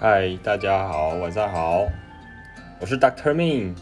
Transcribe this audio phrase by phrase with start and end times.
[0.00, 1.84] 嗨，大家好，晚上好，
[2.78, 3.74] 我是 Doctor Ming。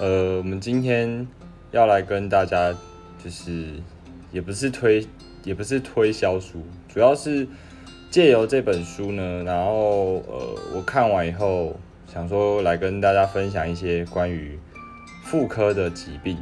[0.00, 1.24] 呃，我们今天
[1.70, 2.74] 要来跟大家，
[3.22, 3.74] 就是
[4.32, 5.06] 也不是推，
[5.44, 7.46] 也不是推销书，主要是
[8.10, 11.76] 借由这本书呢，然后呃，我看完以后，
[12.12, 14.58] 想说来跟大家分享一些关于
[15.22, 16.36] 妇科的疾病，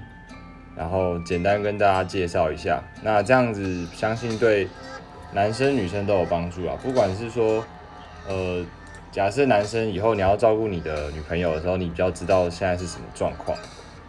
[0.74, 2.82] 然后简单跟大家介绍一下。
[3.02, 4.66] 那这样子，相信对
[5.34, 7.62] 男生女生都有帮助啊，不管是说
[8.26, 8.64] 呃。
[9.14, 13.56] 假设男生以后你要照顾你的女朋友的时候，你比较知道现在是什么状况。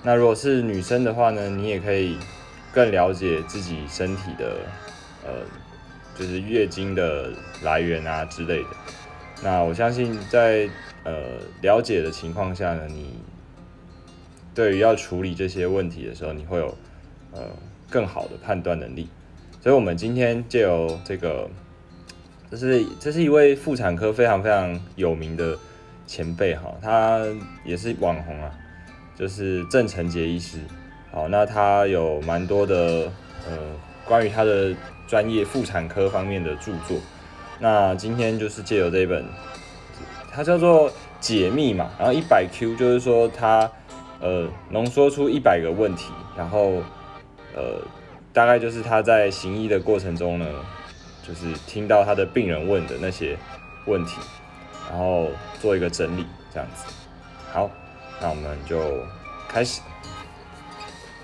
[0.01, 2.17] 那如果是女生的话呢，你也可以
[2.73, 4.61] 更了解自己身体的，
[5.23, 5.31] 呃，
[6.17, 8.69] 就是月经的来源啊之类的。
[9.43, 10.67] 那我相信在
[11.03, 13.19] 呃了解的情况下呢，你
[14.55, 16.75] 对于要处理这些问题的时候，你会有
[17.31, 17.41] 呃
[17.91, 19.07] 更好的判断能力。
[19.61, 21.47] 所以，我们今天就由这个。
[22.51, 25.57] 这是这是一位妇产科非常非常有名的
[26.05, 27.21] 前辈哈，他
[27.63, 28.51] 也是网红啊，
[29.15, 30.59] 就是郑成杰医师。
[31.11, 33.11] 好，那他有蛮多的
[33.49, 33.57] 呃
[34.05, 34.73] 关于他的
[35.07, 36.97] 专业妇产科方面的著作。
[37.59, 39.25] 那今天就是借由这一本，
[40.31, 43.69] 它叫做解密嘛，然后一百 Q 就是说他
[44.21, 46.83] 呃浓缩出一百个问题，然后
[47.55, 47.81] 呃
[48.31, 50.45] 大概就是他在行医的过程中呢。
[51.27, 53.35] 就是听到他的病人问的那些
[53.85, 54.19] 问题，
[54.87, 56.85] 然后做一个整理，这样子。
[57.51, 57.67] 好，
[58.21, 58.79] 那我们就
[59.47, 59.81] 开始。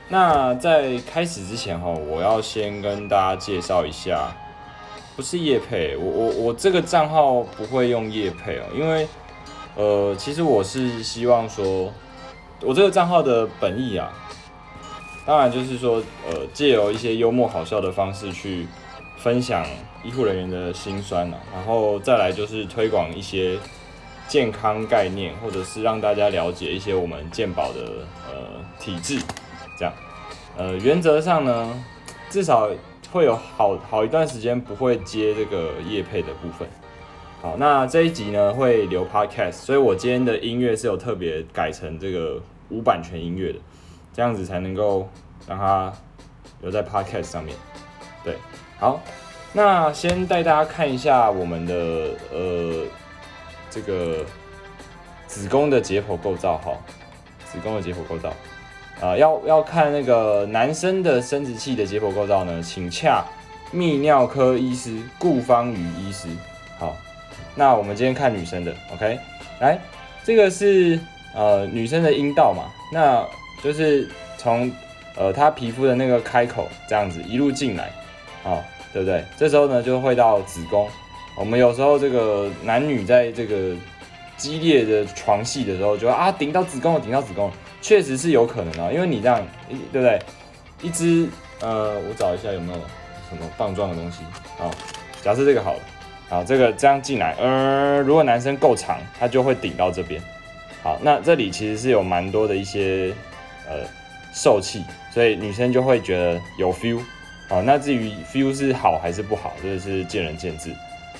[0.10, 4.36] 那在开始之前哈，我要先跟大家介绍一下，
[5.16, 9.08] 不是叶配，我我我这个账号不会用叶配哦，因为
[9.76, 11.94] 呃，其实我是希望说，
[12.62, 14.12] 我这个账号的本意啊，
[15.28, 18.66] 当然就是说，呃，借由一些幽默好笑的方式去。
[19.22, 19.64] 分享
[20.04, 23.56] 医护人员的辛酸呐，然后再来就是推广一些
[24.28, 27.80] 健康概念，或者是让大家了解一些我们健保的
[28.28, 29.20] 呃体制，
[29.78, 29.94] 这样，
[30.58, 31.84] 呃，原则上呢，
[32.32, 32.68] 至少
[33.12, 36.68] 会有好好一段时间不会接这个业配的部分。
[37.44, 43.60] 好，那这一集呢会留 podcast，所以我今天的音乐是有特别改成这个无版权音乐的，
[44.14, 45.08] 这样子才能够
[45.48, 45.94] 让它
[46.62, 47.56] 留在 podcast 上面，
[48.24, 48.36] 对。
[48.80, 49.00] 好，
[49.54, 51.74] 那先带大家看一下我们的
[52.32, 52.86] 呃
[53.70, 54.26] 这个
[55.28, 56.72] 子宫的解剖构造哈，
[57.46, 58.34] 子宫的解剖构造
[59.00, 63.24] 啊，要要看那个男生的生殖器的解剖构造呢，请洽
[63.72, 66.28] 泌尿科医师顾方宇医师。
[66.80, 66.98] 好，
[67.54, 69.20] 那我们今天看女生的，OK，
[69.60, 69.78] 来，
[70.24, 71.00] 这个是
[71.36, 73.24] 呃女生的阴道嘛，那
[73.64, 74.72] 就是从
[75.16, 77.92] 呃她皮肤的那个开口这样子一路进来。
[78.44, 79.24] 啊，对不对？
[79.38, 80.88] 这时候呢，就会到子宫。
[81.36, 83.74] 我们有时候这个男女在这个
[84.36, 88.92] 激烈的床戏的时候，就啊顶到子宫了，顶到子宫了，确实是有可能啊。
[88.92, 89.42] 因为你这样，
[89.92, 90.20] 对不对？
[90.82, 91.30] 一只
[91.62, 92.80] 呃，我找一下有没有
[93.30, 94.24] 什么棒状的东西。
[94.58, 94.70] 好，
[95.22, 95.80] 假设这个好了，
[96.28, 100.22] 好，这个这样进来，呃，如果男生够长，他就会顶到这边。
[100.84, 103.14] 好，那这里其实是有蛮多的一些
[103.70, 103.78] 呃
[104.34, 107.00] 受气，所以女生就会觉得有 feel。
[107.52, 110.74] 好，那至于 feel 是好还是不好，这个是见仁见智。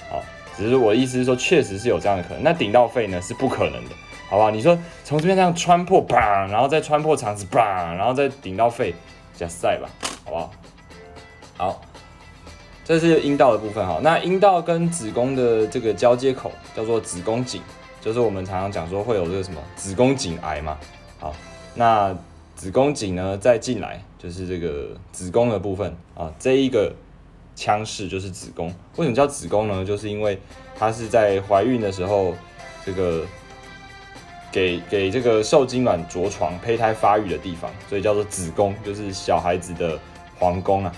[0.10, 0.24] 好，
[0.56, 2.42] 只是我的意思是说，确实是有这样的可能。
[2.42, 3.92] 那顶到肺呢是不可能的，
[4.30, 4.50] 好不好？
[4.50, 6.16] 你说从这边这样穿破，砰，
[6.50, 7.58] 然后再穿破肠子，砰，
[7.98, 8.96] 然后再顶到肺，
[9.36, 9.90] 加塞吧，
[10.24, 10.52] 好不好？
[11.58, 11.82] 好，
[12.86, 14.00] 这是阴道的部分哈。
[14.02, 17.62] 那阴道跟子宫的这个交接口叫做子宫颈，
[18.00, 20.78] 就是我们常常讲说会有这个什么子宫颈癌嘛。
[21.20, 21.36] 好，
[21.76, 22.16] 那
[22.62, 24.00] 子宫颈呢再进来。
[24.20, 26.94] 就是这个子宫的部分啊，这一个
[27.56, 28.72] 腔室就是子宫。
[28.98, 29.84] 为什么叫子宫呢？
[29.84, 30.40] 就是因为
[30.78, 32.36] 它是在怀孕的时候，
[32.86, 33.26] 这个
[34.52, 39.98] 给给这个受精卵着床、胚胎发育的地方，所以叫做子宫，就是小孩子的
[40.38, 40.94] 皇宫啊。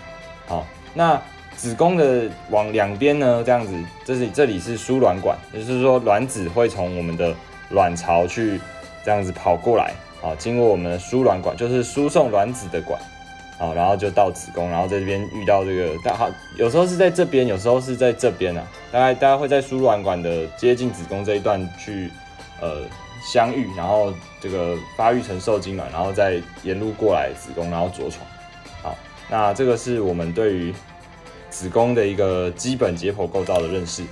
[0.45, 1.21] 好，那
[1.55, 3.73] 子宫的往两边呢，这样子，
[4.03, 7.33] 这是这里是输卵管，也就是说卵子会从我们的
[7.69, 8.59] 卵巢去
[9.05, 9.93] 这样子跑过来
[10.23, 12.99] 啊，经过我们的输卵管，就是输送卵子的管。
[13.59, 16.27] 好，然后就到子宫，然后在这边遇到这个，大好
[16.57, 18.65] 有时候是在这边，有时候是在这边啊。
[18.91, 22.09] 大概大家会在输卵管的接近子宫这一段去
[22.59, 22.81] 呃
[23.23, 24.11] 相遇，然后
[24.41, 28.25] 这个发育成受精卵，然后再沿路过来子宫，然后着床。
[28.81, 28.97] 好，
[29.29, 30.73] 那这个是我们对于
[31.49, 34.03] 子宫的一个基本解剖构造的认识。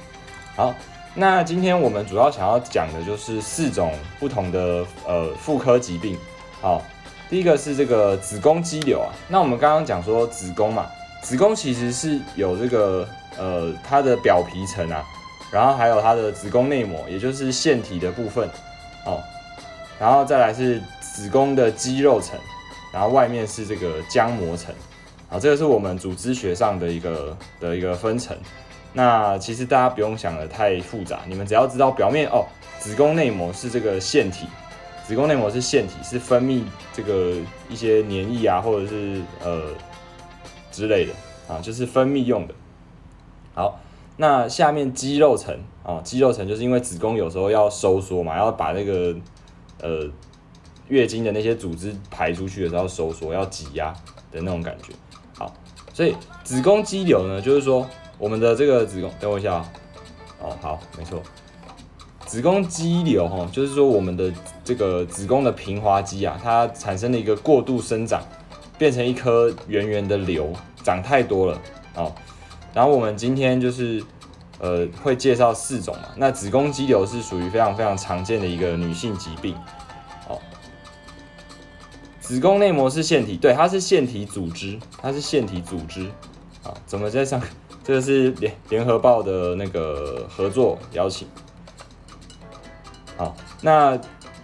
[0.56, 0.74] 好，
[1.13, 6.18] 那今天我们主要想要讲的就是四种不同的呃妇科疾病。
[6.62, 6.81] 好。
[7.30, 10.86] 第一个是这个子宫肌瘤啊，那我们刚刚讲说子宫嘛，
[11.22, 15.02] 子宫其实是有这个呃它的表皮层啊，
[15.50, 18.50] 然后还有它的子宫内膜，也就是腺体的部分，
[19.06, 19.24] 哦，
[19.98, 22.38] 然后再来是子宫的肌肉层，
[22.92, 24.75] 然后外面是这个浆膜层，
[25.30, 28.36] 好，这个是我们组织学上的一个的一个分层。
[28.93, 32.45] 那其实大家不用想的太复杂，你们只要知道表面哦，
[32.77, 34.45] 子宫内膜是这个腺体，
[35.07, 37.38] 子宫内膜是腺体，是分泌这个
[37.69, 39.69] 一些黏液啊，或者是呃
[40.71, 41.13] 之类的
[41.47, 42.53] 啊，就是分泌用的。
[43.53, 43.79] 好，
[44.17, 49.15] 那下面肌肉层啊，肌肉层就是因为子宫有时候要收缩嘛，要把那个
[49.81, 50.05] 呃
[50.89, 53.93] 月经的那些组织排出去的时候收缩，要挤压
[54.33, 54.91] 的那种感觉。
[55.38, 55.53] 好，
[55.93, 57.88] 所以子宫肌瘤呢，就是说。
[58.21, 59.65] 我们的这个子宫，等我一下
[60.39, 61.23] 哦，好，没错，
[62.27, 64.31] 子宫肌瘤哈，就是说我们的
[64.63, 68.21] 这个子宫的平滑肌啊，它产生了一个过度生长，
[68.77, 70.53] 变成一颗圆圆的瘤，
[70.83, 71.59] 长太多了
[71.95, 72.13] 哦。
[72.75, 74.03] 然后我们今天就是
[74.59, 79.56] 呃会介绍四种嘛，那子宫肌瘤是属于非常非常常见的一个女性疾病
[80.29, 80.38] 哦。
[82.19, 86.06] 子宫内膜是腺体，对，它是腺体组织，它是腺体组织
[86.63, 87.41] 啊，怎么在上？
[87.83, 91.28] 这个是联联合报的那个合作邀请。
[93.18, 94.00] 好，那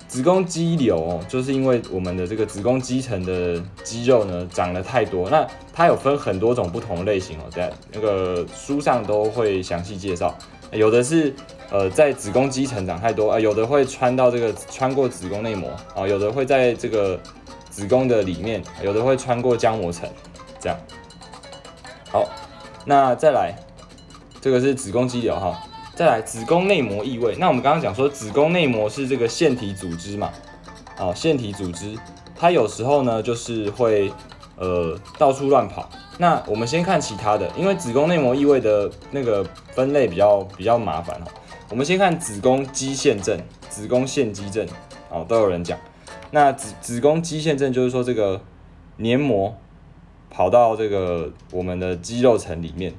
[0.07, 10.33] 子宫肌瘤哦，就是因为我们的这个子宫肌层的肌肉呢长得太多，那它有分很多种不同类型哦，在那个书上都会详细介绍。
[10.72, 11.33] 有的是
[11.72, 17.19] 呃在子宫肌层长太多啊，有的会穿到这个穿过子宫内膜啊，有的会在这个
[17.69, 20.10] 子宫的里面，有的会穿过浆膜层，
[20.60, 20.78] 这样。
[22.12, 22.28] 好。
[22.89, 23.54] 那再来，
[24.39, 25.62] 这个是子宫肌瘤哈。
[25.94, 27.36] 再来，子宫内膜异位。
[27.36, 30.31] 那我们刚刚讲说，子宫内膜是这个腺体组织嘛？
[30.98, 31.98] 哦，腺体组织，
[32.34, 34.10] 它有时候呢就是会
[34.56, 35.89] 呃到处乱跑。
[36.18, 41.28] 那我们先看其他的，因为子宫内膜异位的那个分类比较比较麻烦哈。
[41.69, 43.38] 我们先看子宫肌腺症、
[43.68, 44.66] 子宫腺肌症，
[45.10, 45.78] 哦都有人讲。
[46.31, 48.40] 那子子宫肌腺症就是说这个
[48.95, 49.54] 黏膜。
[50.38, 52.94] 跑到这个我们的肌肉层里面，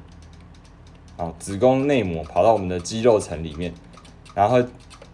[1.17, 3.73] 啊，子宫内膜跑到我们的肌肉层里面，
[4.35, 4.61] 然后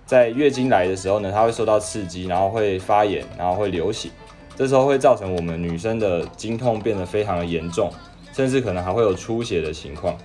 [0.07, 4.09] 在月经来的时候呢，它会受到刺激，然后会发炎，然后会流血，
[4.57, 7.93] 这时候会造成我们女生的经痛变得非常的严重，
[8.33, 10.17] 甚至可能还会有出血的情况。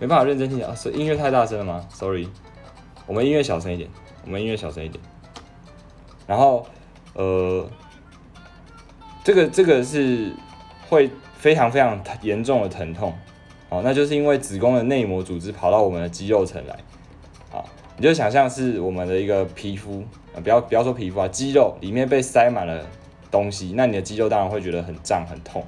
[0.00, 2.28] 没办法认真听讲，是音乐太大声了吗？Sorry，
[3.06, 3.88] 我们音乐小声一点，
[4.24, 5.00] 我们音乐小声一点。
[6.26, 6.66] 然后，
[7.12, 7.64] 呃，
[9.22, 10.32] 这个这个是。
[10.88, 13.12] 会非常非常严重的疼痛，
[13.68, 16.74] 哦，那就是因为子宫的内膜组织跑到我们的肌肉层来，
[17.52, 17.64] 啊，
[17.96, 22.86] 你就想象是我们的一个皮肤，啊，不要不要说皮肤啊，肌肉里面被塞满了
[23.30, 25.64] 东西，那你的肌肉当然会觉得很胀很痛，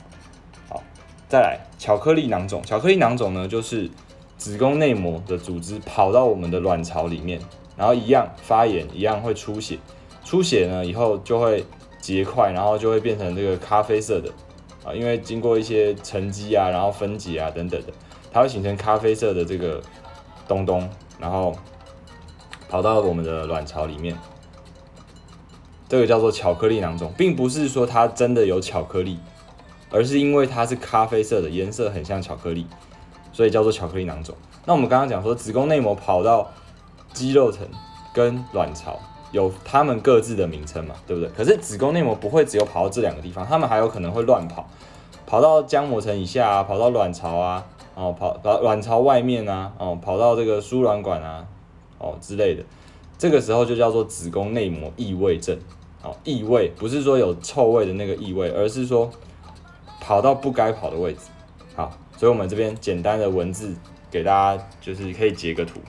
[0.69, 0.83] 好，
[1.29, 3.91] 再来巧克力囊肿，巧克力囊肿呢就是
[4.37, 7.41] 子宫内膜的组织跑到我们的卵巢里面，
[7.77, 9.79] 然后一样发炎，一样会出血，
[10.25, 11.65] 出血呢以后就会
[12.01, 14.31] 结块，然后就会变成这个咖啡色的。
[14.95, 17.93] 因为经过一些沉积啊，然后分解啊等等的，
[18.33, 19.83] 它会形成咖啡色的这个
[20.47, 21.55] 东东，然后
[22.69, 24.17] 跑到我们的卵巢里面，
[25.89, 29.19] 这个叫做巧克力囊肿，并不是说它真的有巧克力，
[29.91, 32.67] 而是因为它是咖啡色的，颜色很像巧克力，
[33.33, 34.35] 所以叫做巧克力囊肿。
[34.65, 36.51] 那我们刚刚讲说，子宫内膜跑到
[37.13, 37.67] 肌肉层
[38.13, 39.01] 跟卵巢。
[39.31, 41.31] 有他们各自的名称嘛，对不对？
[41.31, 44.69] 可是子宫内膜不会只有跑到这两个地方，他们还有可能会乱跑，
[45.27, 51.47] 跑到浆膜层以下啊，跑到卵巢啊，哦，跑到卵巢外面啊，哦，跑到这个输卵管啊，
[51.99, 52.63] 哦之类的，
[53.19, 55.59] 这个时候就叫做子宫内膜异位症。
[56.01, 59.11] 哦，异位不是说有臭味的那个异味，而是说
[60.01, 61.23] 跑到不该跑的位置。
[61.75, 63.75] 好，所以我们这边简单的文字
[64.09, 65.81] 给大家，就是可以截个图，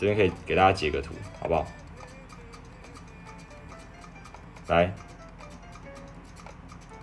[0.00, 1.66] 这边可以给大家截个图，好不好？
[4.72, 4.90] 来，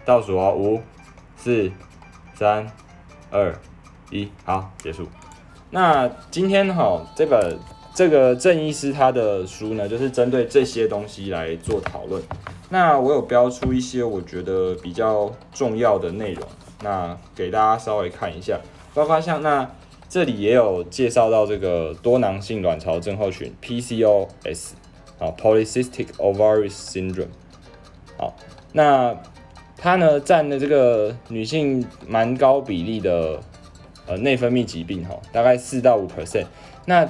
[0.04, 0.82] 倒数哦，五、
[1.38, 1.72] 四、
[2.34, 2.66] 三、
[3.30, 3.56] 二、
[4.10, 5.08] 一，好，结束。
[5.70, 7.60] 那今天哈，这本
[7.94, 12.20] 这个郑医师他的书呢，就是针对这些东西来做讨论。
[12.70, 16.44] 那我有标出一些我觉得比较重要的内容，
[16.82, 18.60] 那给大家稍微看一下，
[18.96, 19.70] 包括像那
[20.08, 24.72] 这里也有介绍到这个多囊性卵巢症候群 （PCOS）
[25.20, 27.28] 啊，Polycystic Ovary Syndrome。
[28.20, 28.36] 好，
[28.74, 29.16] 那
[29.78, 33.40] 它呢占的这个女性蛮高比例的
[34.06, 36.46] 呃内分泌疾病哈，大概四到五 percent。
[36.86, 37.08] 那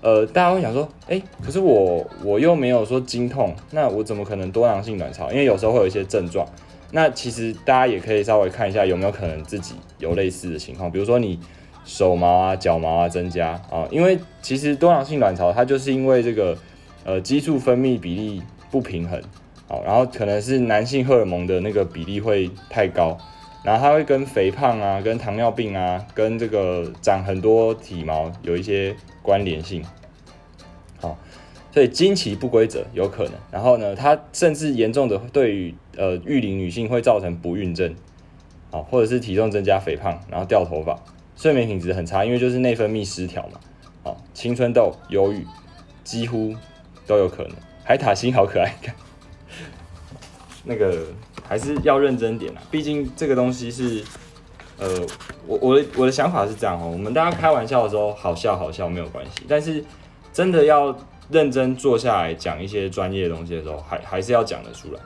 [0.00, 5.32] 呃大家会想说，哎，可是我我又没有说经痛，那我怎么可能多囊性卵巢？
[5.32, 6.46] 因为有时候会有一些症状。
[6.92, 11.40] 那其实大家也可以稍微看一下有没有可能自己有类似的情况，比如说你
[11.84, 16.56] 手毛啊、脚毛啊增加啊，因为其实多囊性卵巢它就是因为这个
[17.02, 19.20] 呃激素分泌比例不平衡，
[19.66, 23.16] 好，然后可能是男性荷尔蒙的那个比例会太高，
[23.62, 29.84] 然后它会跟肥胖啊、跟糖尿病啊、跟这个长很多体毛有一些关联性，
[31.00, 31.16] 好，
[31.72, 37.94] 所以经期不规则有可能，然后呢，它甚至严重的对于呃育龄女性会造成不孕症，
[38.70, 40.98] 好，或者是体重增加、肥胖，然后掉头发。
[41.36, 43.58] 睡眠品质很差，因为就是内分泌失调嘛。
[44.04, 45.44] 好，青春痘、忧郁，
[46.04, 46.54] 几乎
[47.08, 47.52] 都有可能。
[47.82, 48.94] 海塔星好可爱，看
[50.64, 51.06] 那个
[51.46, 54.02] 还是要认真点啊，毕竟这个东西是，
[54.78, 54.88] 呃，
[55.46, 59.84] 我我的我的想法是这样哦，我们大家开玩笑的时候好笑好笑没有关系，但是
[60.32, 60.96] 真的要
[61.30, 65.00] 认真坐下来讲一些专业的东西的时候，还还是要讲得出来。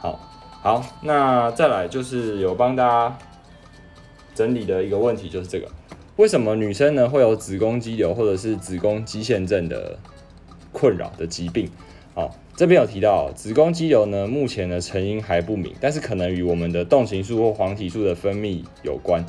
[0.00, 0.20] 好，
[0.62, 3.18] 好，那再来就是有帮大家。
[4.34, 5.68] 整理的一个问题就是这个，
[6.16, 9.96] 为什么女生呢会有子宫肌瘤或者是子宫肌腺症的
[10.72, 11.70] 困扰的疾病？
[12.14, 19.26] 好，这边有提到子宫肌瘤呢，目前的成因还不明，但是可能与我们的动情素或黄体素的分泌有关。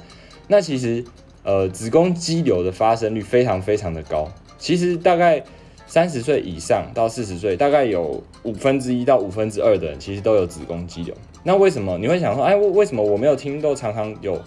[0.48, 1.04] 那其实
[1.42, 5.44] 呃，子宫肌瘤的发生率非常非常的高，其实大概
[5.88, 11.16] 三十岁以上到四十岁，大概有五分之一到五分之二的人其实都有子宫肌瘤。
[11.44, 14.40] 那为什么你会想说，哎，为什么我没有听到常常有？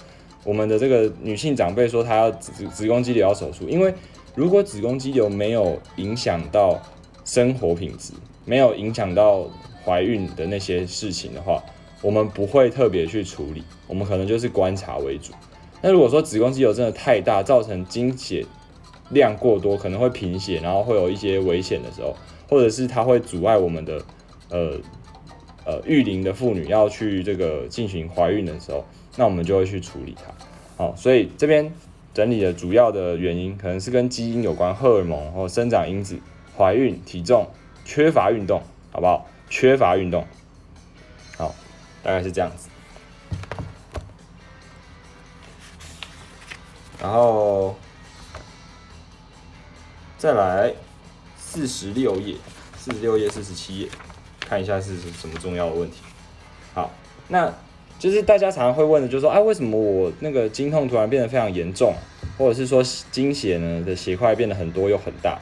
[0.45, 3.93] 我们的这个女性长辈说她要子子宫肌瘤要手术，因为
[4.37, 6.81] 如果子宫肌瘤没有影响到
[7.25, 8.13] 生活品质，
[8.49, 9.47] 没有影响到
[9.85, 11.63] 怀孕的那些事情的话，
[12.01, 15.33] 我们不会特别去处理，我们可能就是观察为主。
[15.83, 18.47] 那如果说子宫肌瘤真的太大，造成经血
[19.11, 22.17] 量过多，可能会贫血，然后会有一些危险的时候，
[22.49, 24.03] 或者是它会阻碍我们的
[24.49, 24.73] 呃
[25.65, 28.85] 呃育龄的妇女要去这个进行怀孕的时候。
[29.17, 31.73] 那我们就会去处理它，好，所以这边
[32.15, 36.17] 整理的主要的原因可能是跟基因有关，荷尔蒙或生长因子、
[36.57, 37.49] 怀孕、体重、
[37.89, 39.27] 缺乏运动，好不好？
[39.49, 40.27] 缺乏运动，
[41.39, 41.55] 好，
[42.03, 42.69] 大概是这样子。
[47.01, 47.75] 然后
[50.19, 50.75] 再来
[51.39, 52.37] 四十六页，
[52.77, 53.89] 四十六页、四十七页，
[54.39, 56.03] 看一下是什么重要的问题。
[56.75, 56.91] 好，
[57.29, 57.51] 那。
[57.99, 61.93] 就是大家常常会问的，就是说，啊，为什么我那个经痛突然变得非常严重，
[62.39, 62.81] 或者是说
[63.11, 65.37] 经血呢的血块变得很多又很大，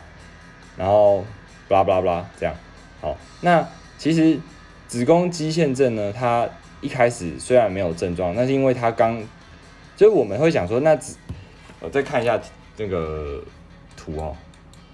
[0.75, 1.23] 然后
[1.69, 2.55] ，blah blah blah 这样，
[3.01, 3.67] 好，那
[3.99, 4.39] 其实
[4.89, 6.49] 子宫肌腺症呢，它
[6.81, 9.21] 一开始虽然没有症状，那是因为它刚，
[9.97, 11.17] 就是我们会想说，那子，
[11.81, 12.41] 我再看一下
[12.77, 13.43] 那个
[13.97, 14.37] 图哦，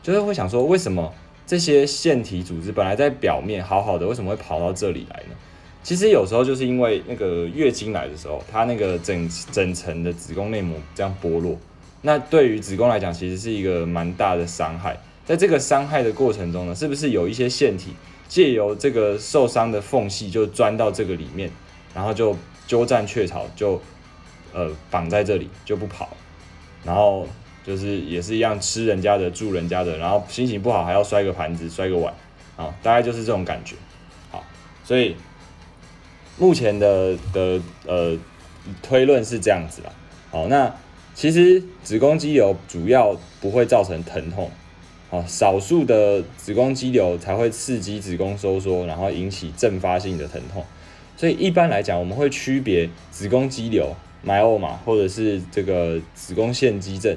[0.02, 1.12] 就是会想说，为什么
[1.46, 5.36] 这些腺体组织本来在表面好好的，为什么会跑到这里来呢？
[5.82, 11.58] 其实有时候就是因为那个月经来的时候，它那个整整层的子宫内膜这样剥落，
[12.02, 14.96] 那对于子宫来讲，其实是一个蛮大的伤害。
[15.24, 17.94] 在这个伤害的过程中呢，是不是有一些腺体
[18.28, 21.50] 借由这个受伤的缝隙就钻到这个里面，
[21.94, 22.36] 然后就
[22.66, 23.80] 鸠占鹊巢，就
[24.52, 26.08] 呃绑在这里就不跑，
[26.84, 27.26] 然后
[27.64, 32.12] 就是也是一样吃人家的住人家的，然后心情不好还要摔个盘子摔个碗
[32.56, 33.76] 啊，大概就是这种感觉。
[34.30, 34.44] 好，
[34.84, 35.16] 所以。
[36.38, 38.16] 目前的的呃
[38.82, 39.92] 推论是这样子啦，
[40.30, 40.74] 好，那
[41.14, 44.50] 其实子宫肌瘤主要不会造成疼痛，
[45.12, 50.64] 啊，少数的子宫肌瘤才会刺激子宫收缩，然后引起阵发性的疼痛，
[51.16, 53.94] 所以一般来讲，我们会区别子宫肌瘤
[54.26, 57.16] myoma 或者是这个子宫腺肌症、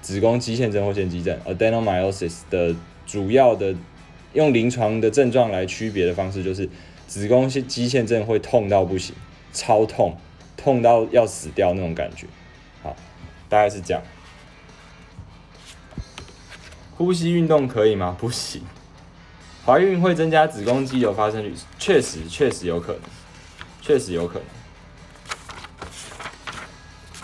[0.00, 2.74] 子宫肌腺症或腺肌症 adenomyosis 的
[3.06, 3.74] 主要的
[4.32, 6.68] 用临床的症状来区别的方式就是。
[7.08, 9.14] 子宫腺肌腺症会痛到不行，
[9.52, 10.16] 超痛，
[10.56, 12.26] 痛到要死掉那种感觉。
[12.82, 12.96] 好，
[13.50, 14.02] 大概是这样。
[16.96, 18.16] 呼吸运动可以吗？
[18.18, 18.62] 不行。
[19.64, 23.02] 怀孕会增加子宫肌瘤发生率，确实确实有可能，
[23.80, 24.44] 确实有可能。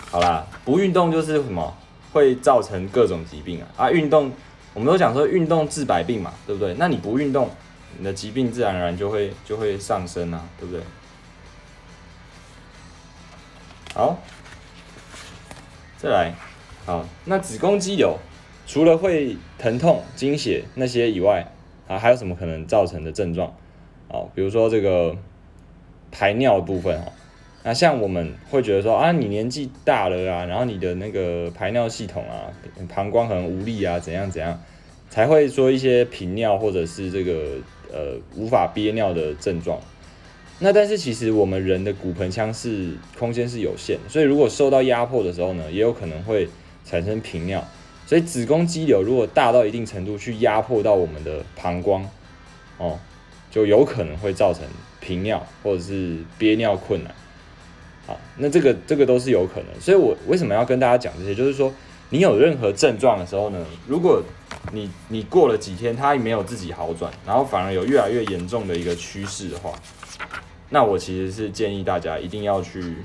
[0.09, 1.75] 好啦，不运动就是什么？
[2.11, 3.67] 会造成各种疾病啊！
[3.85, 4.31] 啊，运动，
[4.73, 6.73] 我们都讲说运动治百病嘛，对不对？
[6.73, 7.51] 那你不运动？
[7.97, 10.81] 你的疾病自然而然就会就会上升啊，对不对？
[13.93, 14.17] 好，
[15.97, 16.33] 再来，
[16.87, 18.17] 好，那子宫肌瘤
[18.69, 21.51] 除了会疼痛、经血那些以外，
[21.87, 23.51] 啊，还有什么可能造成的症状？
[24.09, 25.17] 哦，比如说这个
[26.11, 27.11] 排尿部分哦，
[27.63, 32.53] 那像我们会觉得说啊，你年纪大了啊，然后你的那个排尿系统啊，
[32.87, 34.61] 膀胱很无力啊，怎样怎样，
[35.09, 37.57] 才会说一些频尿或者是这个。
[37.91, 39.79] 呃，无法憋尿的症状。
[40.59, 46.47] 那但是其实我们人的骨盆腔是空间是有限，所以如果受到压迫的时候呢，也有可能会
[46.85, 47.67] 产生频尿。
[48.09, 52.03] 所以子宫肌瘤如果大到一定程度，去压迫到我们的膀胱，
[52.79, 52.97] 哦，
[53.51, 54.63] 就有可能会造成
[54.99, 57.13] 频尿或者是憋尿困难。
[58.07, 59.79] 好，那这个这个都是有可能。
[59.79, 61.35] 所以我为什么要跟大家讲这些？
[61.35, 61.71] 就是说，
[62.09, 64.23] 你有任何症状的时候呢，如果
[64.73, 69.71] 你你过了几天，它没有自己好转，然后反而有越来越严重的一个趋势的话，
[70.71, 72.95] 那我其实是建议大家一定要去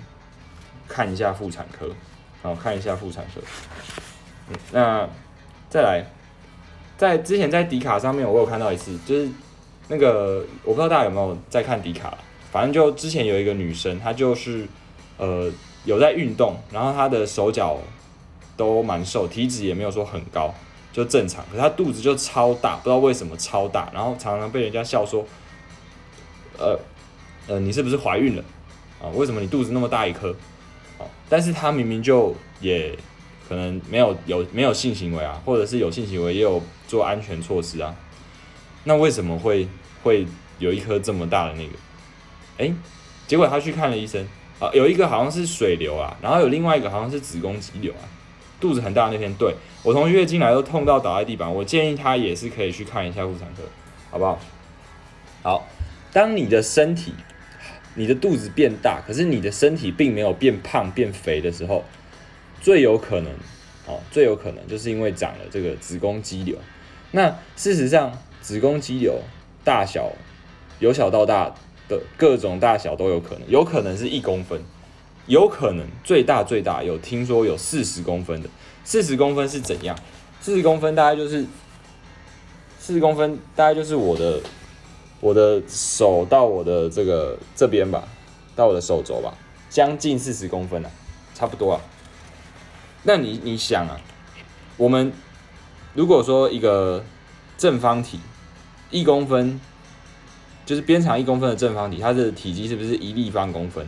[0.88, 1.90] 看一下妇产科，
[2.40, 3.42] 好看一下妇产科。
[4.72, 5.08] 那
[5.70, 6.04] 再来，
[6.98, 9.28] 在之前在迪卡上面，我有看到一次，就是
[9.88, 12.16] 那个我不知道大家有没有在看迪卡，
[12.52, 14.66] 反正就之前有一个女生，她就是
[15.16, 15.50] 呃
[15.84, 17.78] 有在运动，然后她的手脚
[18.56, 20.54] 都蛮瘦，体脂也没有说很高，
[20.92, 25.24] 就正常，可是她肚子就超大，不知道为什么超大，然后常常被人家笑说，
[26.58, 26.78] 呃
[27.48, 28.44] 呃你是不是怀孕了
[29.02, 29.08] 啊？
[29.14, 30.28] 为什么你肚子那么大一颗？
[30.98, 32.94] 哦，但是她明明就也。
[33.54, 37.94] 可能没有有没有性行为啊，或者是有性行为也有做安全措施啊，
[38.82, 39.68] 那为什么会
[40.02, 40.26] 会
[40.58, 41.72] 有一颗这么大的那个？
[42.58, 42.74] 哎，
[43.28, 44.26] 结果他去看了医生
[44.58, 48.02] 啊，有一个好像是水流啊，然后有另外一个好像是子宫肌瘤啊，
[48.58, 53.62] 肚子很大那天，对我从月经来都痛到倒在地板，我建议他也是可以去看一下妇产科，
[54.10, 54.40] 好不好？
[55.44, 55.68] 好，
[56.12, 57.14] 当你的身体
[57.94, 61.84] 你的肚子变大，可是你的身体并没有变胖变肥的时候。
[62.64, 63.30] 最有可能，
[63.86, 66.56] 哦，最有可能就是因为长了这个子宫肌瘤。
[67.10, 69.20] 那事实上，子宫肌瘤
[69.62, 70.10] 大小
[70.78, 71.54] 由小到大
[71.90, 74.58] 的各种大小都有可能，有可能是一公分，
[75.26, 78.48] 有可能最大最大有听说有四十公分的。
[78.82, 79.94] 四十公分是怎样？
[80.40, 81.44] 四十公分大概就是
[82.78, 84.40] 四十公分大概就是我的
[85.20, 88.08] 我的手到我的这个这边吧，
[88.56, 89.34] 到我的手肘吧，
[89.68, 90.90] 将近四十公分啊，
[91.34, 91.80] 差不多啊。
[93.06, 94.00] 那你你想啊，
[94.78, 95.12] 我们
[95.92, 97.04] 如果说一个
[97.58, 98.18] 正方体
[98.90, 99.60] 一公分，
[100.64, 103.86] 就是边长一公分的正方体，它的体积是不是一立方公分？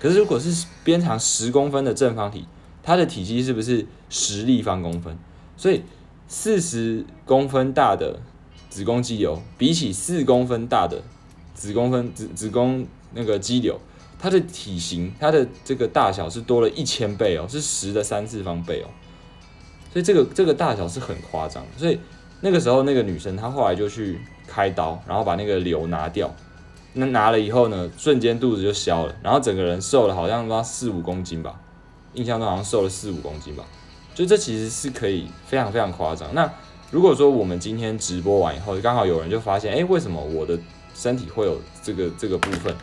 [0.00, 2.46] 可是如果是边长十公分的正方体，
[2.82, 5.16] 它的体积是不是十立方公分？
[5.56, 5.82] 所以
[6.26, 8.20] 四十公分大的
[8.68, 11.02] 子宫肌瘤，比起四公分大的
[11.54, 13.80] 子宫分子子宫那个肌瘤。
[14.18, 18.88] 它的体型，它的这个大小是多了一千倍哦，是十的三次方倍哦，
[19.92, 21.64] 所以这个这个大小是很夸张。
[21.76, 21.98] 所以
[22.40, 26.34] 那个时候那个女生她后来就去开刀，然后把那个瘤拿掉。
[26.94, 31.60] 那拿了以后呢，瞬间肚子就消了，然后整个人瘦了，好像说四五公斤吧，
[32.14, 33.64] 印象中好像瘦了四五公斤吧。
[34.14, 36.34] 就这其实是可以非常非常夸张。
[36.34, 36.50] 那
[36.90, 40.58] 如果说我们今天直播完以后，刚好有人就发现，哎，为什么我的
[40.94, 42.74] 身体会有这个这个部分？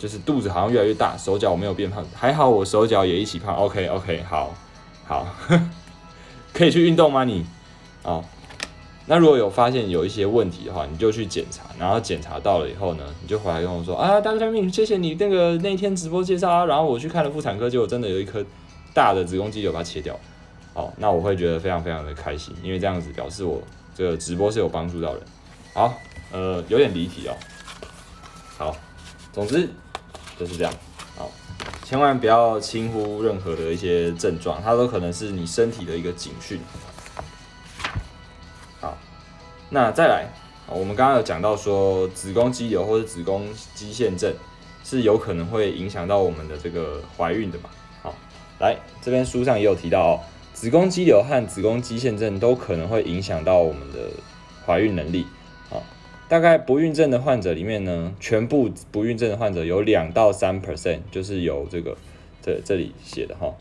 [0.00, 3.54] 就是肚子好像越来越大，手脚我没有变胖，还好我手脚也一起胖。
[3.54, 4.54] OK OK，好，
[5.06, 5.26] 好，
[6.54, 7.44] 可以去运动吗你？
[8.02, 8.24] 哦，
[9.04, 18.42] 那如果有发现有一些问题的话，你就去检查，然后检查到了以后呢，你就回来跟我说啊，大哥命，谢谢你那个那天直播介绍啊，然后我去看了妇产科，结果真的有一颗
[18.94, 20.18] 大的子宫肌瘤把它切掉。
[20.72, 23.60] 哦，那我会觉得非常非常的开心，因为这样子表示我
[23.94, 25.22] 这个直播是有帮助到人。
[25.74, 25.92] 好，
[26.32, 27.36] 呃，有点离题哦。
[28.56, 28.74] 好，
[29.32, 29.68] 总之。
[30.40, 30.72] 就是这样，
[31.18, 31.30] 好，
[31.84, 36.58] 千万不要轻忽任何的一些症状，它都可能是你身体的一个警讯。
[38.80, 38.96] 好，
[39.68, 40.24] 那再来，
[40.66, 44.34] 我们刚刚有讲到说子宫肌瘤或者子宫肌腺症
[44.82, 47.68] 是有可能会影响到我们的这个怀孕的嘛？
[48.02, 48.14] 好，
[48.60, 50.20] 来这边书上也有提到哦，
[50.54, 54.08] 子宫肌瘤和子宫肌腺症都可能会影响到我们的
[54.64, 55.26] 怀孕能力。
[56.30, 61.96] 大概不孕症的患者里面呢，全部不孕症的患者有两到三 percent，就是由这个
[62.40, 63.52] 这这里写的哈，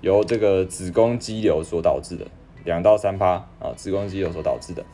[0.00, 2.26] 由这个子宫肌瘤所导致的，
[2.64, 4.84] 两到三趴啊，子宫肌瘤所导致的。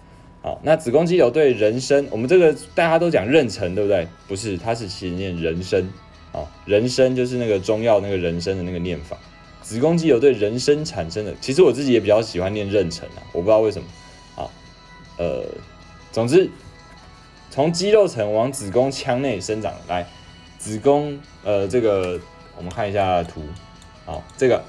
[0.43, 4.07] 好，那子宫肌瘤对人参，我们这个大家都讲妊娠，对不对？
[4.29, 5.83] 不是，它是其实念人参
[6.31, 9.17] 啊，人参就是那个中药那个人参的那个念法。
[9.63, 13.89] 子宫肌瘤对人参产生的，其实我自己也比较喜欢念妊娠啊，我不知道为什么。
[14.35, 14.51] 好，
[15.17, 15.43] 呃，
[16.13, 16.51] 总之。
[17.55, 20.05] 从肌肉层往子宫腔内生长，来，
[20.59, 22.19] 子宫，呃，这个
[22.57, 23.43] 我们看一下图，
[24.05, 24.61] 好，这个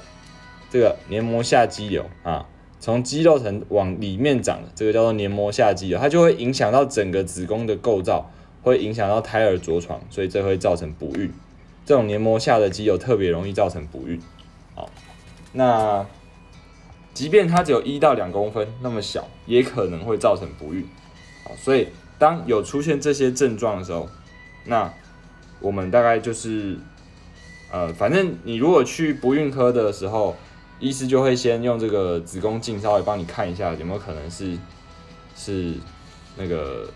[0.70, 2.46] 这个黏膜下肌瘤啊，
[2.80, 8.30] 从肌肉层往里面长的，这个叫做黏膜下肌瘤，它就会影响到整个子宫的构造，
[8.62, 11.34] 会影响到胎儿着床，所以这会造成不孕。
[11.88, 14.22] 这种黏膜下的肌瘤特别容易造成不孕。
[14.76, 14.88] 好，
[15.54, 16.06] 那
[17.16, 20.88] 即便它只有一到两公分那么小，也可能会造成不孕。
[21.44, 21.88] 好，所以。
[22.18, 24.10] 当有出现这些症状的时候，
[24.66, 24.92] 那
[25.60, 26.78] 我们大概就是，
[27.72, 30.36] 呃，反正你如果去不孕科的时候，
[30.80, 34.58] 医师就会先用这个子宫镜稍微帮你看一下有没有可能是
[35.36, 35.74] 是
[36.38, 36.90] 那个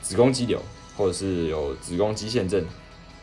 [0.00, 0.60] 子宫肌瘤，
[0.96, 2.64] 或者是有子宫肌腺症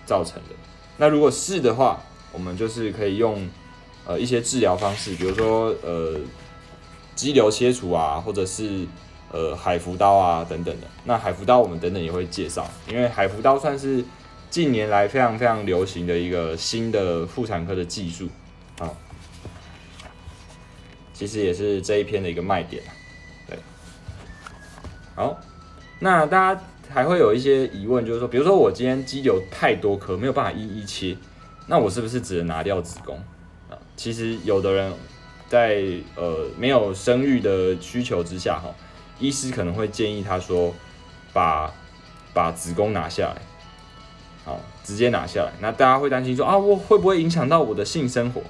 [0.05, 0.55] 造成的。
[0.97, 3.47] 那如果是的话，我们就是可以用
[4.05, 6.19] 呃一些治疗方式，比如说呃
[7.15, 8.85] 肌瘤切除啊，或者是
[9.31, 10.87] 呃海服刀啊等等的。
[11.05, 14.03] 那海服刀我们等等也会介绍，因为海服刀算是
[14.49, 18.27] 近年来非常非常流行的一个新的妇产科的技术
[18.79, 18.91] 啊，
[21.13, 22.83] 其实也是这一篇的一个卖点。
[23.47, 23.57] 对，
[25.15, 25.39] 好，
[25.99, 31.15] 那大家还会有一些疑问，就是说，比如说我今天肌瘤太多颗，没有办法一一切。
[31.67, 33.15] 那我是不是只能拿掉子宫
[33.69, 33.77] 啊？
[33.95, 34.91] 其实有的人
[35.47, 35.81] 在
[36.15, 38.73] 呃没有生育的需求之下，哈，
[39.21, 40.73] 医师可能会建议他说，
[41.31, 41.71] 把
[42.33, 43.41] 把子宫拿下来，
[44.43, 45.51] 好，直接拿下来。
[45.61, 48.41] 那大家会担心说啊，我会不会影响到我的性生活？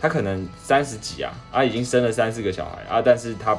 [0.00, 3.56] 他可能三十几啊，啊，已经生了三四个小孩啊，但是他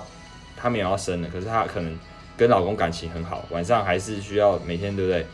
[0.56, 1.98] 他没有要生了，可是他可能
[2.36, 5.26] 跟老公感情很好，晚上还是需要每天对不对？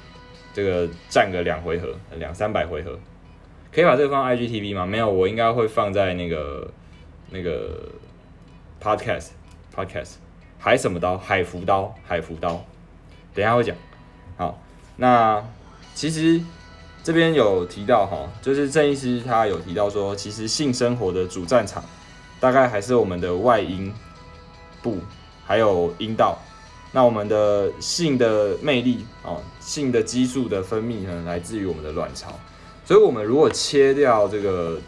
[0.54, 3.00] 这个站个两回合，两三百回合。
[3.74, 4.86] 可以把这个放 IGTV 吗？
[4.86, 6.70] 没有，我应该会放在那个
[7.32, 7.90] 那个
[8.80, 9.30] Podcast
[9.76, 10.14] Podcast
[10.64, 11.18] 海什么刀？
[11.18, 12.64] 海福刀，海福刀。
[13.36, 13.76] 等下会讲。
[14.38, 14.58] 好，
[14.96, 15.44] 那
[15.94, 16.42] 其实
[17.04, 21.84] 这边有提到哈，就是郑医师他有提到说，其实性生活的主战场
[22.40, 23.94] 大概还是我们的外阴
[24.82, 25.00] 部，
[25.46, 26.40] 还有阴道。
[26.94, 32.32] 那我们的性的魅力啊，性的激素的分泌呢，来自于我们的卵巢。
[32.86, 34.80] 所以，我们如果切掉这个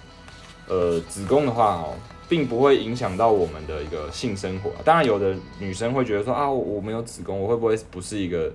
[0.70, 1.96] 呃子宫的话，哦，
[2.28, 4.72] 并不会影响到我们的一个性生活。
[4.84, 8.54] 当然，有的女生会觉得说啊，我没有子宫，我会不会不是一个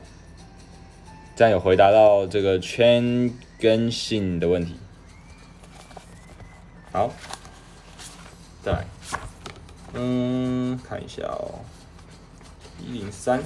[1.35, 4.77] 这样有回答到这个圈跟性的问题。
[6.93, 7.12] 好，
[8.62, 8.87] 再来，
[9.95, 11.59] 嗯，看一下哦，
[12.81, 13.43] 一零三。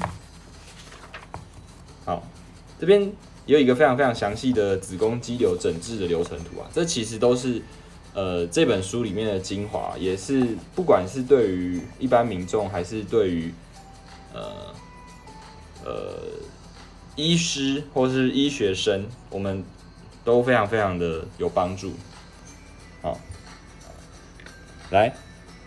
[2.04, 2.22] 好，
[2.78, 3.10] 这边
[3.46, 7.62] 有一个非常非常详细的子宫肌瘤整治的流程图啊，这其实都是。
[8.12, 10.44] 呃，这本书里面的精华也是，
[10.74, 13.54] 不管是对于一般民众，还是对于
[14.34, 14.74] 呃
[15.84, 16.18] 呃
[17.14, 19.62] 医师或是医学生，我们
[20.24, 21.92] 都非常非常的有帮助。
[23.00, 23.16] 好，
[24.90, 25.14] 来，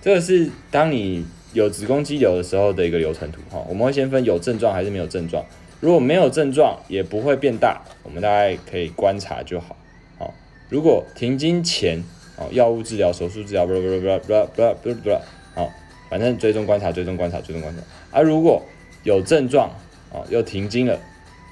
[0.02, 3.66] 这个是当你有子宫肌瘤的时候的一个流程图哈。
[3.70, 5.46] 我们会先分有症状还是没有症状，
[5.80, 9.78] 如果没有症状，也不会变大，我们大概可以观察就好。
[10.20, 10.34] 好，
[10.68, 12.04] 如果停经前。
[12.36, 15.10] 哦，药物治疗、手术治疗，不不不不不不不不，
[15.54, 15.72] 好，
[16.10, 17.82] 反正追踪观察、追踪观察、追踪观察。
[18.18, 18.62] 啊如果
[19.04, 19.70] 有症状，
[20.12, 21.00] 哦，又停经了，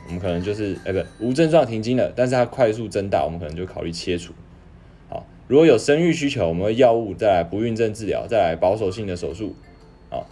[0.08, 4.34] 我们可能就是，哎，不，无症状停经了，但是它快速增大，我们可能就考虑切除。
[5.10, 9.56] 好，如果有生育需求，我们会药物再来不孕症治疗，再来保守性的手术，
[10.10, 10.26] 啊，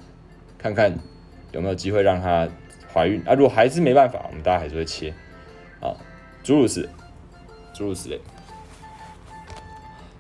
[0.58, 0.98] 看看
[1.52, 2.48] 有没有机会让她
[2.92, 3.34] 怀孕啊？
[3.34, 5.14] 如果还是没办法，我们大家还是会切
[5.80, 5.94] 啊，
[6.44, 6.90] 诸如此，
[7.74, 8.20] 诸如此类。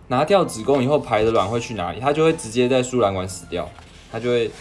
[0.09, 1.99] 拿掉子宫以后排的卵会去哪里？
[2.01, 3.69] 它就会直接在输卵管死掉，
[4.11, 4.51] 它就会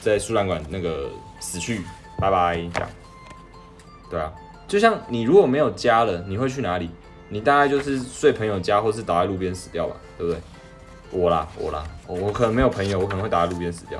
[0.00, 1.82] 在输卵管那个死去，
[2.18, 2.88] 拜拜这样。
[4.10, 4.32] 对啊，
[4.68, 6.90] 就像你如果没有家了，你会去哪里？
[7.30, 10.40] 你大概就是睡朋友家，或是倒在路边死掉吧，对不对？
[11.10, 13.98] 我啦，我啦，我我可能没有朋友，我可能会倒在路边死掉。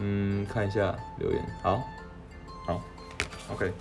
[0.00, 1.82] 嗯，看一下留言，好，
[2.66, 2.80] 好
[3.52, 3.72] ，OK。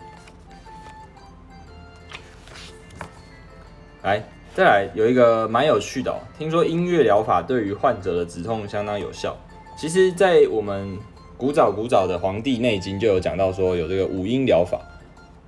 [4.07, 4.23] 来，
[4.55, 9.35] 再来有一个蛮有趣的哦，听说音乐疗法对于患者的止痛相当有效。
[9.77, 10.97] 其实，在我们
[11.35, 14.79] 古早古早的《黄帝内经》就有讲到说，有这个五音疗法，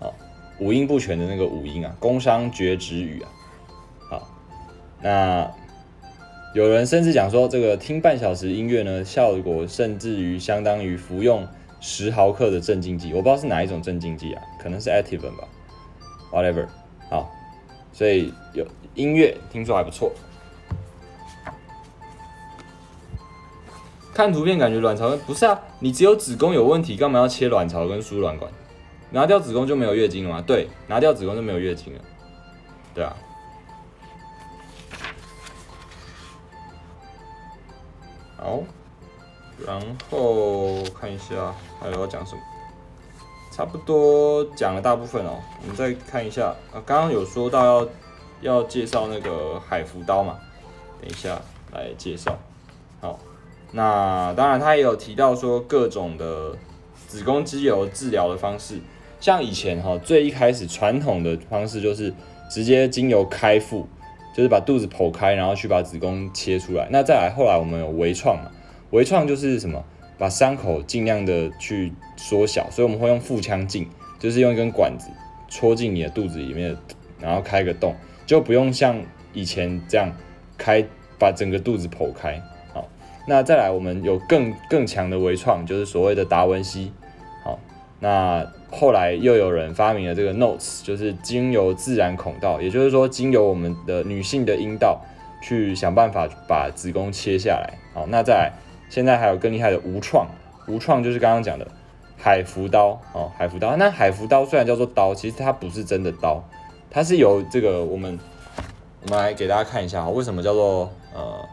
[0.01, 0.11] 啊，
[0.59, 3.31] 五音不全的那个五音啊，宫商角徵羽啊，
[4.09, 4.27] 好，
[5.01, 5.49] 那
[6.53, 11.47] 有人甚至讲说，这个听半小时音乐呢，效果甚至于相当于服用
[11.79, 15.47] 十毫克的镇静剂，我不知道是哪一种镇静剂啊，可能是 Ativan 吧
[16.33, 16.67] ，whatever，
[17.09, 17.33] 好。
[17.91, 20.11] 所以有音乐听说还不错，
[24.13, 25.59] 看图片感觉卵巢不是啊？
[25.79, 28.51] 你只有子宫有问题，干嘛要切卵巢跟输卵管？
[29.11, 30.43] 拿掉子宫就没有月经了吗？
[30.45, 32.01] 对，拿掉子宫就没有月经了。
[32.93, 33.15] 对啊。
[38.37, 38.63] 好，
[39.65, 42.41] 然后看一下还有要讲什么。
[43.59, 47.89] 差不多讲了大部分哦，我们再看一下啊，刚刚有说到要
[48.39, 50.39] 要介绍那个海服刀嘛，
[51.01, 51.37] 等一下
[51.73, 52.39] 来介绍。
[53.01, 53.19] 好，
[53.73, 56.55] 那当然他也有提到说各种的
[57.05, 58.79] 子宫肌瘤治疗的方式，
[59.19, 62.13] 像以前哈最一开始传统的方式就是
[62.49, 63.85] 直接经由开腹，
[64.33, 66.87] 就是把肚子剖开，然后去把子宫切出来。
[66.89, 68.49] 那再来后来我们有微创嘛，
[68.91, 69.83] 微创就是什么？
[70.17, 73.87] 把伤口尽量的去缩小，所以我们会用腹腔镜，
[74.19, 75.09] 就是用一根管子
[75.47, 76.75] 戳进你的肚子里面，
[77.19, 79.01] 然后开个洞，就不用像
[79.33, 80.11] 以前这样
[80.57, 80.85] 开
[81.17, 82.41] 把整个肚子剖开。
[82.73, 82.87] 好，
[83.27, 86.91] 那再来我们有更更强的微创，就是所谓的达文西。
[87.43, 87.57] 好，
[87.99, 95.01] 那后来又有人发明了这个 Notes，就是经由自然孔道，也就是说经由我们的女性的阴道
[95.41, 97.77] 去想办法把子宫切下来。
[97.93, 98.51] 好，那再来。
[98.91, 100.27] 现在还有更厉害的无创，
[100.67, 101.67] 无创就是刚刚讲的
[102.21, 103.75] 海服刀哦，海服刀。
[103.77, 106.43] 那海服刀虽然叫做刀，其实它不是真的刀，
[106.91, 108.19] 它是由这个我们
[109.03, 111.47] 我们来给大家看一下啊，为什么叫做呃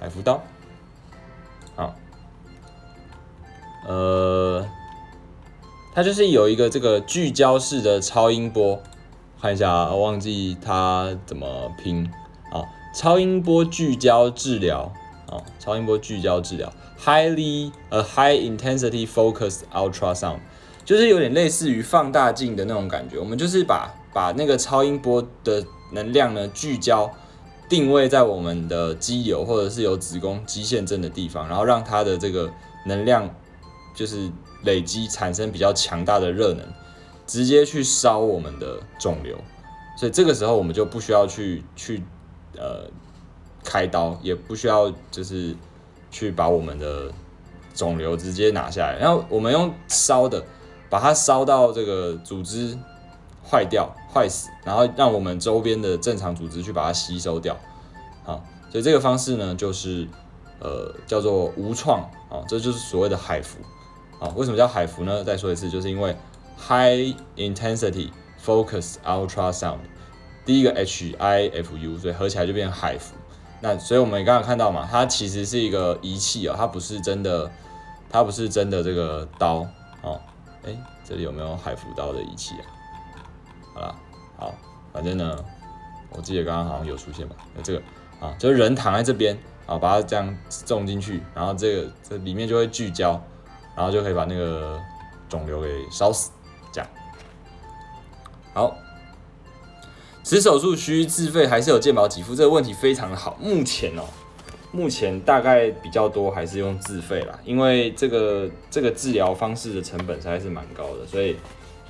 [0.00, 0.40] 海服刀？
[1.74, 1.94] 好，
[3.86, 4.64] 呃，
[5.92, 8.80] 它就是有一个这个聚焦式的超音波。
[9.40, 12.08] 看一下，忘记它怎么拼？
[12.92, 14.92] 超音波聚焦治疗
[15.28, 20.38] 啊，超音波聚焦治疗，highly 呃 high intensity focused ultrasound，
[20.84, 23.18] 就是有点类似于放大镜的那种感觉。
[23.18, 27.10] 我们就是把把那个超音波的能量呢聚焦
[27.68, 32.50] 定位在我们的肌瘤或者是有子宫肌腺症的地方，然后让它的这个
[32.86, 33.34] 能量
[33.94, 34.30] 就是
[34.64, 36.66] 累积产生比较强大的热能。
[37.24, 39.38] 直接去烧我们的肿瘤，
[39.96, 42.02] 所以这个时候我们就不需要去去
[42.56, 42.88] 呃
[43.64, 45.56] 开刀，也不需要就是
[46.10, 47.10] 去把我们的
[47.74, 50.44] 肿瘤直接拿下来，然后我们用烧的
[50.88, 52.78] 把它烧到这个组织
[53.44, 57.56] 坏掉坏死，然后让我们周边的正常组织去把它吸收掉，
[58.24, 60.06] 好，所以这个方式呢就是
[60.60, 63.58] 呃叫做无创啊，这就是所谓的海服
[64.18, 65.24] 啊，为什么叫海服呢？
[65.24, 66.16] 再说一次，就是因为。
[66.68, 69.78] High intensity focus ultrasound，
[70.44, 73.14] 第一个 H I F U，所以合起来就变成海服。
[73.60, 77.50] 那所以我们刚刚看到嘛，它其实是一个仪器哦，它不是真的，
[78.10, 79.66] 它不是真的这个刀
[80.02, 80.20] 哦。
[80.64, 82.66] 哎，这里有没有海服刀的仪器啊？
[83.74, 83.94] 好了，
[84.36, 84.54] 好，
[84.92, 85.44] 反正呢，
[86.10, 87.36] 我记得刚刚好像有出现吧？
[87.54, 87.82] 那这个
[88.20, 93.20] 啊，就是人躺在这边啊，把它这样种进去，然后这个这里面就会聚焦，
[93.76, 94.80] 然后就可以把那个
[95.28, 96.30] 肿瘤给烧死。
[96.72, 96.90] 这样
[98.54, 98.76] 好，
[100.22, 102.34] 此手术需自费还是有健保给付？
[102.34, 103.36] 这个问题非常的好。
[103.40, 104.04] 目前哦，
[104.70, 111.36] 目前大概比较多还是用自费啦，因为这个这个治疗方式的成本实在是蛮高的，所以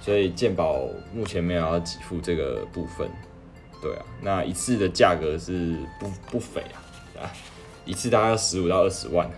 [0.01, 0.81] 所以健保
[1.15, 3.09] 目前没有要给付这个部分。
[3.81, 7.33] 对啊，那一次的价格是不不菲啊，啊，
[7.85, 9.31] 一次大概要十五到二十万。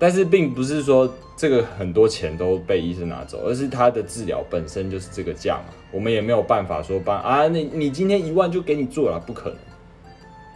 [0.00, 5.74] 但是并不是说这个很多钱都被医生拿走，而是他的治疗本身就是这个价嘛。
[5.92, 9.58] 我们也没有办法说帮啊，你你今天一万就给你做了，不可能，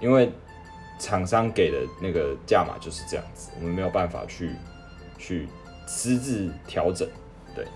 [0.01, 0.33] 因为
[0.99, 4.51] 厂商给的那个价码就是这样子，我们没有办法去
[5.19, 5.47] 去
[5.87, 7.07] 私自调整。
[7.55, 7.67] 对，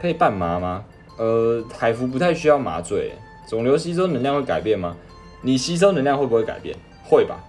[0.00, 0.82] 可以半麻吗？
[1.18, 3.12] 呃，海服不太需要麻醉。
[3.46, 4.96] 肿瘤吸收能量会改变吗？
[5.42, 6.76] 你吸收能量会不会改变？
[7.04, 7.44] 会吧。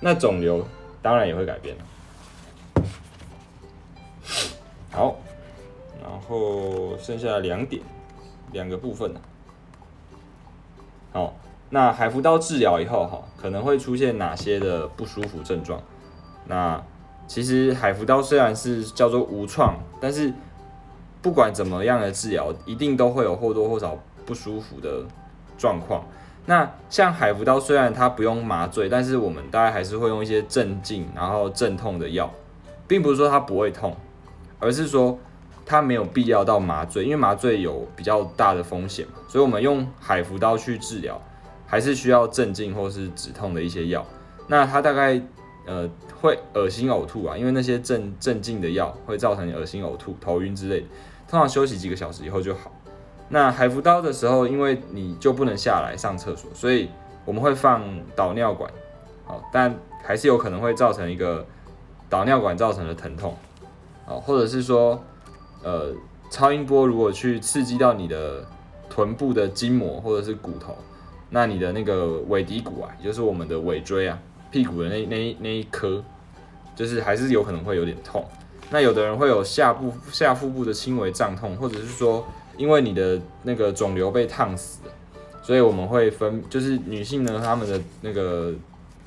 [0.00, 0.64] 那肿瘤
[1.02, 1.84] 当然也会改变了。
[4.94, 5.16] 好，
[6.00, 7.82] 然后剩下两点，
[8.52, 9.20] 两个部分呢。
[11.12, 11.34] 好，
[11.68, 15.82] 那海服刀治疗以后哈，可能会出现哪些的不舒服症状？
[16.46, 16.80] 那
[17.26, 20.32] 其实海服刀虽然是叫做无创，但是
[21.20, 25.02] 不管怎么样的治疗，一定都会有或多或少不舒服的
[25.58, 26.04] 状况。
[26.46, 32.30] 那像海服刀虽然它不用麻醉，但是我们大概还是会用一些镇静然后镇痛的药，
[32.86, 33.96] 并不是说它不会痛。
[34.64, 35.18] 而是说，
[35.66, 41.20] 它没有必要到麻醉，因为麻醉有比较大的风险嘛，所以我们用海服刀去治疗，
[41.66, 44.04] 还是需要镇静或是止痛的一些药。
[44.48, 45.20] 那它大概
[45.66, 45.88] 呃
[46.20, 50.86] 会恶心呕吐啊，因为那些镇镇静的药会造成恶心呕吐、头晕之类的，
[51.28, 52.72] 通常休息几个小时以后就好。
[53.28, 56.88] 那海服刀的时候，因为你就不能下来上厕所，所以
[57.24, 57.82] 我们会放
[58.14, 58.70] 导尿管，
[59.24, 61.46] 好，但还是有可能会造成一个
[62.10, 63.34] 导尿管造成的疼痛。
[64.06, 65.02] 啊，或者是说，
[65.62, 65.92] 呃，
[66.30, 68.44] 超音波如果去刺激到你的
[68.90, 70.76] 臀部的筋膜或者是骨头，
[71.30, 74.18] 那你的那个尾骶骨啊，也就是我们的尾椎啊，
[74.50, 76.04] 屁股的那那那一颗，
[76.76, 78.24] 就是还是有可能会有点痛。
[78.70, 84.92] 那有的人会有下部下腹部的轻微胀痛，或者是说，因为你的那个肿瘤被烫死了，
[85.42, 88.52] 所以我们会分，就是女性呢，她们的那个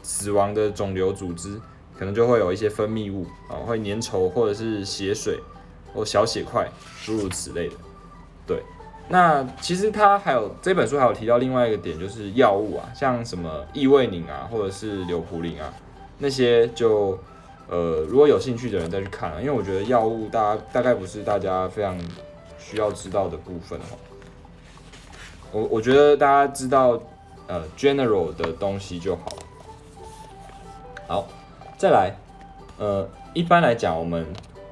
[0.02, 1.60] 死亡的肿瘤组织。
[1.98, 5.40] 可能就会有一些分泌物啊，会粘稠或者是血水
[5.94, 6.70] 或小血块，
[7.04, 7.76] 诸如此类的。
[8.46, 8.62] 对，
[9.10, 15.74] 那其实它还有这本书还有提到另外一个点，就是药物啊，像什么异味宁啊，或者是硫普林啊，
[16.20, 17.18] 那些就
[17.68, 22.00] 呃，如果有兴趣的人再去看啊，因为我觉得药物大家大概不是大家非常
[22.60, 23.98] 需要知道的部分哦。
[25.52, 27.02] 我我觉得大家知道
[27.48, 29.44] 呃 general 的东西就好了。
[31.08, 31.28] 好。
[31.78, 32.12] 再来，
[32.80, 34.26] 呃，一般来讲，我们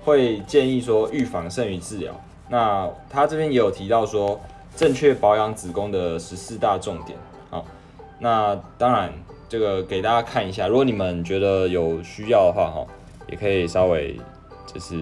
[0.04, 2.12] 会建议说预防胜于治疗。
[2.50, 4.42] 那他这边也有提到说，
[4.76, 7.16] 正确保养子宫的十四大重点。
[7.52, 7.64] 好，
[8.18, 9.14] 那当然
[9.48, 12.88] 这个给大家看一下，如果你们觉得有需要的话，哈，
[13.30, 14.20] 也可以稍微
[14.66, 14.96] 就是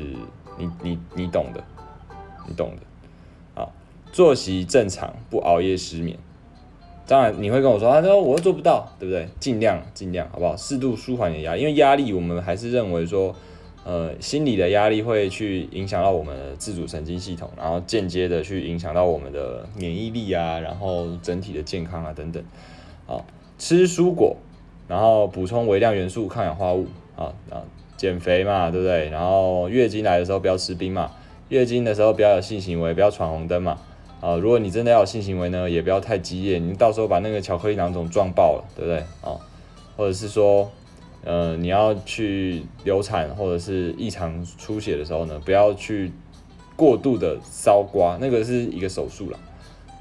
[0.57, 1.63] 你你你懂的，
[2.45, 2.81] 你懂的。
[3.55, 3.71] 好，
[4.11, 6.17] 作息正常，不熬夜失眠。
[7.13, 9.27] 当然你会跟我说，他说我又做不到，对不对？
[9.39, 10.57] 尽量尽量，好不好？
[10.57, 13.35] 适度舒缓你的压力，因为压力我们还是认为说，
[13.85, 22.43] 呃，心理的压力会去影响到我们的自主神经系统，然后间接的去影响到我们的免疫力啊，然后整体的健康啊等等。
[23.05, 23.23] 好，
[23.59, 24.35] 吃蔬果，
[24.87, 27.61] 然后补充微量元素、抗氧化物啊啊，
[27.95, 29.09] 减肥嘛，对不对？
[29.09, 31.11] 然后月经来的时候不要吃冰嘛，
[31.49, 33.77] 月经的时候不要有性行为，不要闯红灯嘛。
[34.23, 38.99] 啊，如果你真的要有性行为呢，也不要太激烈，你到时候把那个巧克力囊肿撞爆了，对不对？
[39.21, 39.35] 啊，
[39.97, 40.71] 或者是说，
[41.25, 46.09] 呃，你要去流产或者是异常出血的时候呢，不要去
[46.77, 49.37] 过度的烧刮，那个是一个手术了，